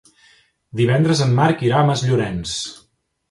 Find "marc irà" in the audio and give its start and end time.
1.41-1.81